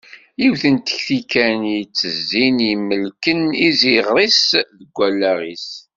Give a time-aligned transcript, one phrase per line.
[0.41, 4.43] Yiwet n tekti kan i yettezin i imelken iziɣer-is
[4.79, 5.69] d wallaɣ-is.